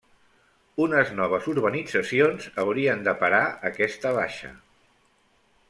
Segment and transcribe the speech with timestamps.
[0.85, 4.53] Unes noves urbanitzacions haurien de parar aquesta baixa.